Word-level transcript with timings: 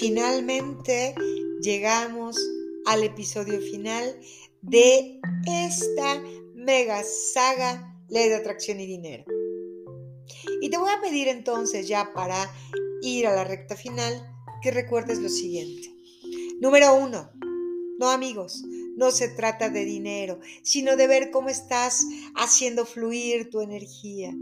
finalmente 0.00 1.14
llegamos 1.60 2.38
al 2.86 3.04
episodio 3.04 3.60
final 3.60 4.18
de 4.62 5.20
esta 5.46 6.22
mega 6.54 7.02
saga 7.04 7.94
Ley 8.08 8.30
de 8.30 8.36
Atracción 8.36 8.80
y 8.80 8.86
Dinero. 8.86 9.24
Y 10.62 10.70
te 10.70 10.78
voy 10.78 10.88
a 10.90 11.02
pedir 11.02 11.28
entonces 11.28 11.86
ya 11.86 12.14
para 12.14 12.50
ir 13.02 13.26
a 13.26 13.34
la 13.34 13.44
recta 13.44 13.76
final 13.76 14.26
que 14.62 14.70
recuerdes 14.70 15.18
lo 15.18 15.28
siguiente. 15.28 15.94
Número 16.60 16.94
uno, 16.94 17.30
no 17.98 18.08
amigos, 18.08 18.64
no 18.96 19.10
se 19.10 19.28
trata 19.28 19.68
de 19.68 19.84
dinero, 19.84 20.40
sino 20.62 20.96
de 20.96 21.08
ver 21.08 21.30
cómo 21.30 21.50
estás 21.50 22.06
haciendo 22.36 22.86
fluir 22.86 23.50
tu 23.50 23.60
energía. 23.60 24.34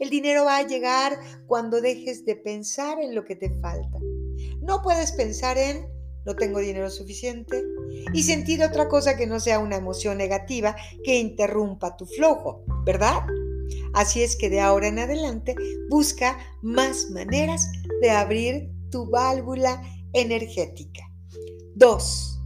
El 0.00 0.10
dinero 0.10 0.44
va 0.44 0.58
a 0.58 0.66
llegar 0.66 1.18
cuando 1.46 1.80
dejes 1.80 2.24
de 2.24 2.36
pensar 2.36 3.00
en 3.00 3.14
lo 3.14 3.24
que 3.24 3.36
te 3.36 3.50
falta. 3.60 3.98
No 4.60 4.82
puedes 4.82 5.12
pensar 5.12 5.58
en 5.58 5.86
no 6.24 6.34
tengo 6.36 6.58
dinero 6.58 6.90
suficiente 6.90 7.62
y 8.12 8.22
sentir 8.22 8.62
otra 8.62 8.88
cosa 8.88 9.16
que 9.16 9.26
no 9.26 9.40
sea 9.40 9.58
una 9.58 9.76
emoción 9.76 10.16
negativa 10.16 10.74
que 11.04 11.18
interrumpa 11.18 11.96
tu 11.96 12.06
flujo, 12.06 12.64
¿verdad? 12.84 13.26
Así 13.92 14.22
es 14.22 14.36
que 14.36 14.50
de 14.50 14.60
ahora 14.60 14.88
en 14.88 14.98
adelante 14.98 15.54
busca 15.88 16.38
más 16.62 17.10
maneras 17.10 17.70
de 18.00 18.10
abrir 18.10 18.70
tu 18.90 19.08
válvula 19.10 19.82
energética. 20.12 21.02
2. 21.74 22.40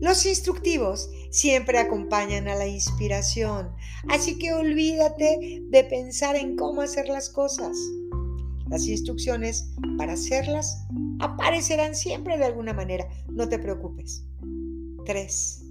Los 0.00 0.26
instructivos 0.26 1.10
siempre 1.36 1.78
acompañan 1.78 2.48
a 2.48 2.54
la 2.54 2.66
inspiración, 2.66 3.70
así 4.08 4.38
que 4.38 4.54
olvídate 4.54 5.62
de 5.68 5.84
pensar 5.84 6.34
en 6.34 6.56
cómo 6.56 6.80
hacer 6.80 7.08
las 7.08 7.28
cosas. 7.28 7.76
Las 8.70 8.86
instrucciones 8.86 9.70
para 9.98 10.14
hacerlas 10.14 10.86
aparecerán 11.20 11.94
siempre 11.94 12.38
de 12.38 12.46
alguna 12.46 12.72
manera, 12.72 13.06
no 13.28 13.48
te 13.48 13.58
preocupes. 13.58 14.24
3. 15.04 15.62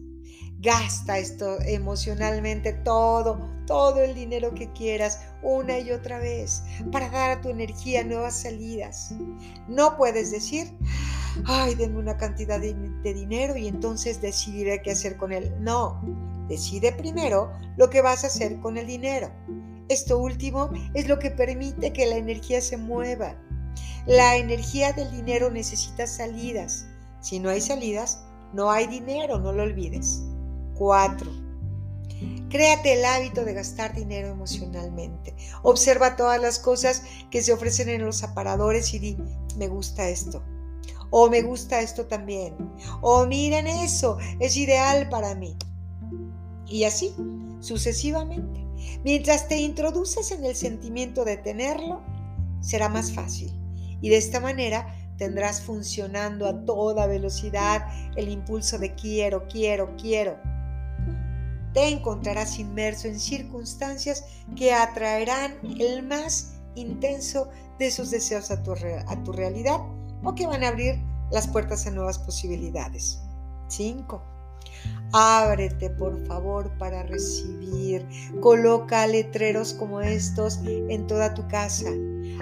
Gasta 0.60 1.18
esto 1.18 1.60
emocionalmente 1.62 2.74
todo, 2.74 3.50
todo 3.66 4.04
el 4.04 4.14
dinero 4.14 4.54
que 4.54 4.72
quieras 4.72 5.20
una 5.42 5.80
y 5.80 5.92
otra 5.92 6.20
vez 6.20 6.62
para 6.92 7.10
dar 7.10 7.32
a 7.32 7.42
tu 7.42 7.50
energía 7.50 8.04
nuevas 8.04 8.42
salidas. 8.42 9.16
No 9.68 9.98
puedes 9.98 10.32
decir, 10.32 10.72
ay, 11.46 11.76
denme 11.76 12.00
una 12.00 12.18
cantidad 12.18 12.60
de, 12.60 12.74
dinero 13.14 13.56
y 13.58 13.68
entonces 13.68 14.22
decidiré 14.22 14.82
qué 14.82 14.92
hacer 14.92 15.18
con 15.18 15.32
él. 15.32 15.54
No, 15.60 16.02
decide 16.48 16.92
primero 16.94 17.52
lo 17.78 17.90
que 17.90 18.02
vas 18.02 18.24
a 18.24 18.28
hacer 18.28 18.60
con 18.60 18.78
el 18.78 18.88
dinero. 18.88 19.30
Esto 19.90 20.18
último 20.18 20.70
es 20.94 21.08
lo 21.08 21.20
que 21.20 21.32
permite 21.32 21.94
que 21.94 22.06
la 22.06 22.18
energía 22.18 22.62
se 22.62 22.78
mueva. 22.78 23.36
La 24.08 24.38
energía 24.38 24.94
del 24.94 25.12
dinero 25.12 25.52
necesita 25.52 26.08
salidas. 26.08 26.88
Si 27.22 27.40
no 27.40 27.50
hay 27.50 27.62
salidas, 27.62 28.24
no 28.54 28.72
hay 28.72 28.88
dinero, 28.88 29.40
no 29.40 29.52
lo 29.52 29.64
olvides. 29.64 30.24
4. 30.76 31.46
Créate 32.50 32.94
el 32.94 33.06
hábito 33.06 33.44
de 33.44 33.54
gastar 33.54 33.94
dinero 33.94 34.30
emocionalmente. 34.30 35.36
Observa 35.62 36.16
todas 36.16 36.42
las 36.42 36.60
cosas 36.60 37.04
que 37.30 37.42
se 37.42 37.52
ofrecen 37.52 37.90
en 37.90 38.06
los 38.06 38.24
aparadores 38.24 38.94
y 38.94 39.00
di, 39.00 39.18
me 39.58 39.68
gusta 39.68 40.08
esto. 40.08 40.44
O 41.10 41.30
me 41.30 41.42
gusta 41.42 41.82
esto 41.82 42.06
también. 42.06 42.56
O 43.02 43.26
miren 43.26 43.68
eso, 43.68 44.18
es 44.40 44.58
ideal 44.58 45.10
para 45.10 45.36
mí. 45.36 45.56
Y 46.68 46.84
así, 46.84 47.16
sucesivamente. 47.60 48.66
Mientras 49.04 49.48
te 49.48 49.58
introduces 49.58 50.32
en 50.32 50.44
el 50.46 50.56
sentimiento 50.56 51.26
de 51.26 51.38
tenerlo, 51.38 52.02
será 52.62 52.90
más 52.90 53.12
fácil. 53.12 53.52
Y 54.02 54.10
de 54.10 54.18
esta 54.18 54.40
manera 54.40 54.94
tendrás 55.18 55.62
funcionando 55.62 56.46
a 56.48 56.66
toda 56.66 57.08
velocidad 57.08 57.86
el 58.16 58.30
impulso 58.30 58.78
de 58.78 58.94
quiero, 58.96 59.48
quiero, 59.48 59.96
quiero. 59.98 60.38
Te 61.74 61.90
encontrarás 61.90 62.60
inmerso 62.60 63.08
en 63.08 63.20
circunstancias 63.20 64.26
que 64.56 64.74
atraerán 64.74 65.58
el 65.80 66.04
más 66.04 66.54
intenso 66.76 67.50
de 67.80 67.92
sus 67.92 68.12
deseos 68.12 68.52
a 68.52 68.64
tu, 68.64 68.74
a 68.74 69.24
tu 69.24 69.32
realidad 69.32 69.80
o 70.26 70.36
que 70.36 70.48
van 70.48 70.64
a 70.64 70.70
abrir 70.70 71.02
las 71.32 71.48
puertas 71.48 71.88
a 71.88 71.92
nuevas 71.92 72.20
posibilidades. 72.20 73.22
5. 73.68 74.22
Ábrete, 75.14 75.90
por 75.92 76.26
favor, 76.28 76.70
para 76.78 77.04
recibir. 77.04 78.06
Coloca 78.42 79.08
letreros 79.08 79.74
como 79.74 80.02
estos 80.02 80.60
en 80.66 81.08
toda 81.08 81.34
tu 81.34 81.48
casa. 81.48 81.90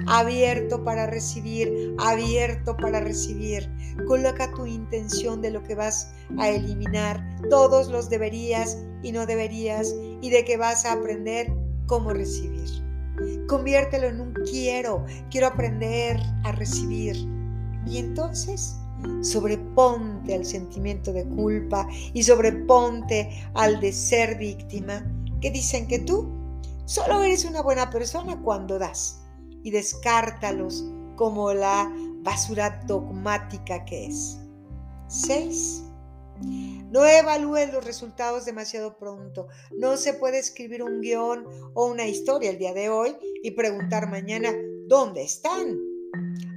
Abierto 0.07 0.83
para 0.83 1.05
recibir, 1.05 1.95
abierto 1.99 2.75
para 2.75 2.99
recibir. 2.99 3.69
Coloca 4.07 4.51
tu 4.53 4.65
intención 4.65 5.41
de 5.41 5.51
lo 5.51 5.63
que 5.63 5.75
vas 5.75 6.13
a 6.39 6.49
eliminar, 6.49 7.23
todos 7.49 7.89
los 7.89 8.09
deberías 8.09 8.83
y 9.03 9.11
no 9.11 9.25
deberías, 9.25 9.93
y 10.21 10.29
de 10.29 10.43
que 10.43 10.57
vas 10.57 10.85
a 10.85 10.93
aprender 10.93 11.53
cómo 11.85 12.11
recibir. 12.11 12.69
Conviértelo 13.47 14.07
en 14.07 14.19
un 14.19 14.33
quiero, 14.33 15.05
quiero 15.29 15.47
aprender 15.47 16.19
a 16.43 16.51
recibir. 16.53 17.42
Y 17.85 17.97
entonces 17.97 18.77
sobreponte 19.21 20.33
al 20.33 20.45
sentimiento 20.45 21.11
de 21.11 21.25
culpa 21.25 21.87
y 22.13 22.23
sobreponte 22.23 23.29
al 23.53 23.79
de 23.79 23.91
ser 23.91 24.37
víctima, 24.37 25.05
que 25.41 25.51
dicen 25.51 25.87
que 25.87 25.99
tú 25.99 26.29
solo 26.85 27.21
eres 27.23 27.45
una 27.45 27.61
buena 27.61 27.89
persona 27.89 28.41
cuando 28.41 28.79
das 28.79 29.21
y 29.63 29.71
descártalos 29.71 30.85
como 31.15 31.53
la 31.53 31.91
basura 32.21 32.81
dogmática 32.87 33.83
que 33.85 34.07
es. 34.07 34.39
6. 35.07 35.83
No 36.89 37.05
evalúes 37.05 37.71
los 37.71 37.85
resultados 37.85 38.45
demasiado 38.45 38.97
pronto. 38.97 39.47
No 39.77 39.97
se 39.97 40.13
puede 40.13 40.39
escribir 40.39 40.83
un 40.83 41.01
guion 41.01 41.45
o 41.73 41.85
una 41.85 42.07
historia 42.07 42.49
el 42.51 42.57
día 42.57 42.73
de 42.73 42.89
hoy 42.89 43.15
y 43.41 43.51
preguntar 43.51 44.09
mañana, 44.09 44.53
¿dónde 44.87 45.23
están? 45.23 45.77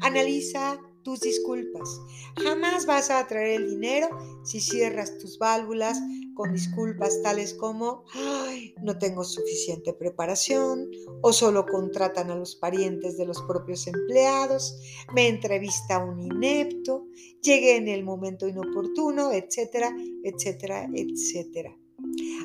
Analiza 0.00 0.78
tus 1.06 1.20
disculpas. 1.20 2.00
Jamás 2.42 2.84
vas 2.84 3.10
a 3.10 3.20
atraer 3.20 3.60
el 3.60 3.70
dinero 3.70 4.08
si 4.42 4.60
cierras 4.60 5.18
tus 5.18 5.38
válvulas 5.38 6.00
con 6.34 6.52
disculpas 6.52 7.22
tales 7.22 7.54
como, 7.54 8.02
ay, 8.12 8.74
no 8.82 8.98
tengo 8.98 9.22
suficiente 9.22 9.92
preparación, 9.92 10.90
o 11.22 11.32
solo 11.32 11.64
contratan 11.64 12.32
a 12.32 12.34
los 12.34 12.56
parientes 12.56 13.16
de 13.16 13.24
los 13.24 13.40
propios 13.42 13.86
empleados, 13.86 14.76
me 15.14 15.28
entrevista 15.28 16.04
un 16.04 16.18
inepto, 16.18 17.06
llegué 17.40 17.76
en 17.76 17.86
el 17.86 18.02
momento 18.02 18.48
inoportuno, 18.48 19.30
etcétera, 19.30 19.94
etcétera, 20.24 20.88
etcétera. 20.92 21.72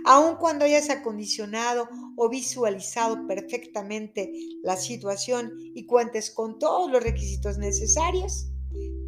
Aun 0.05 0.37
cuando 0.37 0.65
hayas 0.65 0.89
acondicionado 0.89 1.87
o 2.17 2.29
visualizado 2.29 3.27
perfectamente 3.27 4.31
la 4.63 4.75
situación 4.75 5.53
y 5.75 5.85
cuentes 5.85 6.31
con 6.31 6.59
todos 6.59 6.91
los 6.91 7.03
requisitos 7.03 7.57
necesarios, 7.57 8.51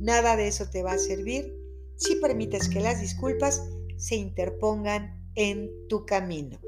Nada 0.04 0.36
de 0.36 0.48
eso 0.48 0.70
te 0.70 0.84
va 0.84 0.94
a 0.94 0.98
servir 0.98 1.56
si 1.96 2.16
permites 2.18 2.68
que 2.68 2.82
las 2.82 3.00
disculpas 3.00 3.62
se 3.96 4.16
interpongan 4.16 5.18
en 5.36 5.70
tu 5.88 6.06
camino. 6.06 6.60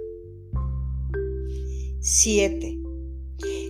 7. 1.99 2.79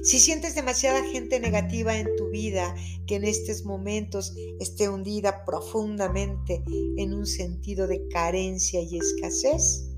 Si 0.04 0.20
sientes 0.20 0.54
demasiada 0.54 1.04
gente 1.06 1.40
negativa 1.40 1.98
en 1.98 2.16
tu 2.16 2.30
vida 2.30 2.76
que 3.08 3.16
en 3.16 3.24
estos 3.24 3.66
momentos 3.66 4.36
esté 4.60 4.88
hundida 4.88 5.44
profundamente 5.46 6.64
en 6.98 7.14
un 7.16 7.26
sentido 7.26 7.88
de 7.88 8.08
carencia 8.10 8.82
y 8.82 9.00
escasez, 9.00 9.95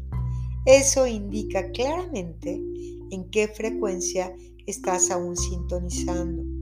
eso 0.67 1.07
indica 1.07 1.71
claramente 1.71 2.61
en 3.09 3.29
qué 3.31 3.47
frecuencia 3.47 4.35
estás 4.67 5.09
aún 5.09 5.35
sintonizando 5.35 6.57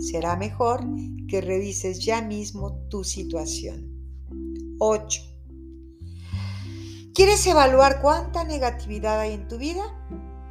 será 0.00 0.36
mejor 0.36 0.80
que 1.28 1.40
revises 1.40 2.04
ya 2.04 2.22
mismo 2.22 2.72
tu 2.88 3.04
situación. 3.04 3.86
8. 4.78 5.22
¿Quieres 7.14 7.46
evaluar 7.46 8.00
cuánta 8.00 8.44
negatividad 8.44 9.20
hay 9.20 9.34
en 9.34 9.46
tu 9.46 9.58
vida? 9.58 9.82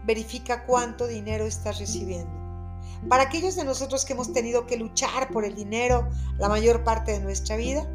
Verifica 0.06 0.66
cuánto 0.66 1.08
dinero 1.08 1.46
estás 1.46 1.80
recibiendo. 1.80 2.32
Para 3.08 3.24
aquellos 3.24 3.56
de 3.56 3.64
nosotros 3.64 4.06
que 4.06 4.14
hemos 4.14 4.34
tenido 4.34 4.68
que 4.68 4.78
luchar 4.78 5.30
por 5.32 5.46
el 5.46 5.56
dinero 5.56 6.10
la 6.38 6.50
mayor 6.50 6.84
parte 6.84 7.12
de 7.12 7.22
nuestra 7.22 7.56
vida, 7.56 7.90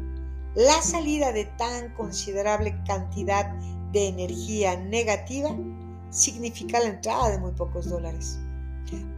la 0.55 0.81
salida 0.81 1.31
de 1.31 1.45
tan 1.45 1.93
considerable 1.93 2.75
cantidad 2.85 3.53
de 3.95 4.09
energía 4.09 4.75
negativa 4.75 5.55
significa 6.09 6.81
la 6.81 6.89
entrada 6.89 7.29
de 7.29 7.37
muy 7.37 7.51
pocos 7.51 7.89
dólares. 7.89 8.37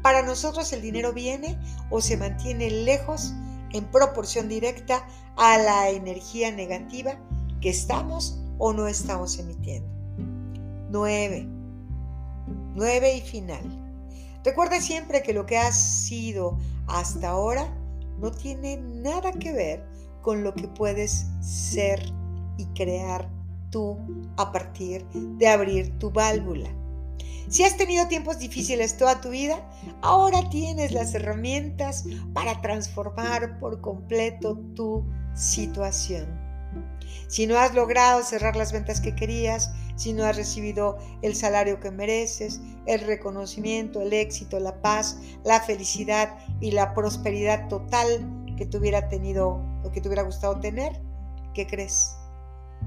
Para 0.03 0.21
nosotros 0.21 0.71
el 0.71 0.83
dinero 0.83 1.13
viene 1.13 1.57
o 1.89 1.99
se 1.99 2.15
mantiene 2.15 2.69
lejos 2.69 3.33
en 3.71 3.85
proporción 3.85 4.47
directa 4.47 5.03
a 5.35 5.57
la 5.57 5.89
energía 5.89 6.51
negativa 6.51 7.17
que 7.59 7.69
estamos 7.69 8.39
o 8.59 8.71
no 8.71 8.87
estamos 8.87 9.39
emitiendo. 9.39 9.89
9. 10.91 11.47
9 12.75 13.15
y 13.15 13.21
final. 13.21 13.63
Recuerda 14.43 14.79
siempre 14.79 15.23
que 15.23 15.33
lo 15.33 15.47
que 15.47 15.57
has 15.57 15.75
sido 15.75 16.59
hasta 16.85 17.29
ahora 17.29 17.67
no 18.19 18.29
tiene 18.29 18.77
nada 18.77 19.31
que 19.31 19.51
ver 19.51 19.83
con 20.21 20.43
lo 20.43 20.53
que 20.53 20.67
puedes 20.67 21.25
ser 21.41 21.99
y 22.57 22.65
crear 22.75 23.36
tú 23.69 23.97
a 24.37 24.51
partir 24.51 25.05
de 25.13 25.47
abrir 25.47 25.97
tu 25.99 26.11
válvula. 26.11 26.69
Si 27.49 27.63
has 27.63 27.77
tenido 27.77 28.07
tiempos 28.07 28.39
difíciles 28.39 28.97
toda 28.97 29.21
tu 29.21 29.29
vida, 29.29 29.57
ahora 30.01 30.49
tienes 30.49 30.91
las 30.91 31.13
herramientas 31.15 32.03
para 32.33 32.61
transformar 32.61 33.57
por 33.59 33.79
completo 33.79 34.57
tu 34.75 35.05
situación. 35.33 36.27
Si 37.27 37.47
no 37.47 37.57
has 37.57 37.73
logrado 37.73 38.21
cerrar 38.23 38.55
las 38.55 38.73
ventas 38.73 38.99
que 38.99 39.15
querías, 39.15 39.71
si 39.95 40.13
no 40.13 40.25
has 40.25 40.35
recibido 40.35 40.97
el 41.21 41.35
salario 41.35 41.79
que 41.79 41.89
mereces, 41.89 42.61
el 42.85 43.01
reconocimiento, 43.01 44.01
el 44.01 44.13
éxito, 44.13 44.59
la 44.59 44.81
paz, 44.81 45.17
la 45.43 45.61
felicidad 45.61 46.37
y 46.59 46.71
la 46.71 46.93
prosperidad 46.93 47.67
total 47.69 48.45
que 48.57 48.65
te 48.65 48.77
hubiera 48.77 49.07
tenido 49.07 49.61
o 49.83 49.91
que 49.91 50.01
gustado 50.23 50.59
tener, 50.59 51.01
¿qué 51.53 51.65
crees? 51.65 52.17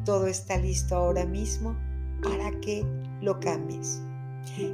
Todo 0.05 0.26
está 0.26 0.56
listo 0.56 0.97
ahora 0.97 1.25
mismo 1.26 1.76
para 2.23 2.50
que 2.61 2.85
lo 3.20 3.38
cambies. 3.41 4.02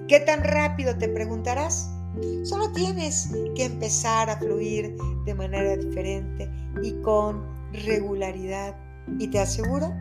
¿Qué 0.09 0.21
tan 0.21 0.43
rápido 0.43 0.97
te 0.97 1.09
preguntarás? 1.09 1.91
Solo 2.45 2.73
tienes 2.73 3.31
que 3.55 3.65
empezar 3.65 4.31
a 4.31 4.39
fluir 4.39 4.97
de 5.25 5.35
manera 5.35 5.77
diferente 5.77 6.51
y 6.83 6.93
con 7.03 7.45
regularidad. 7.73 8.75
Y 9.19 9.29
te 9.29 9.39
aseguro 9.39 9.93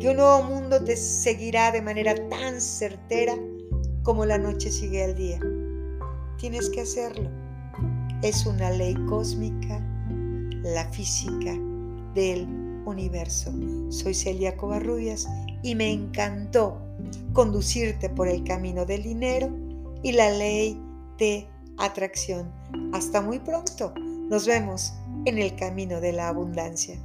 que 0.00 0.08
un 0.08 0.16
nuevo 0.16 0.42
mundo 0.44 0.82
te 0.82 0.96
seguirá 0.96 1.70
de 1.70 1.80
manera 1.80 2.14
tan 2.28 2.60
certera 2.60 3.34
como 4.02 4.26
la 4.26 4.38
noche 4.38 4.70
sigue 4.70 5.04
al 5.04 5.14
día. 5.14 5.38
Tienes 6.38 6.68
que 6.70 6.80
hacerlo. 6.80 7.30
Es 8.22 8.44
una 8.46 8.70
ley 8.70 8.94
cósmica, 9.08 9.80
la 10.62 10.84
física 10.90 11.54
del 12.14 12.61
universo. 12.84 13.52
Soy 13.90 14.14
Celia 14.14 14.56
Covarrubias 14.56 15.28
y 15.62 15.74
me 15.74 15.90
encantó 15.90 16.80
conducirte 17.32 18.08
por 18.08 18.28
el 18.28 18.44
camino 18.44 18.84
del 18.84 19.02
dinero 19.02 19.50
y 20.02 20.12
la 20.12 20.30
ley 20.30 20.80
de 21.18 21.46
atracción. 21.78 22.50
Hasta 22.92 23.20
muy 23.20 23.38
pronto. 23.38 23.94
Nos 23.96 24.46
vemos 24.46 24.94
en 25.24 25.38
el 25.38 25.54
camino 25.56 26.00
de 26.00 26.12
la 26.12 26.28
abundancia. 26.28 26.98